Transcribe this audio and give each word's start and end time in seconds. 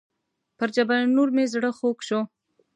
پر 0.57 0.67
جبل 0.75 0.97
النور 1.03 1.29
مې 1.35 1.45
زړه 1.53 1.69
خوږ 1.77 1.97
شو. 2.07 2.19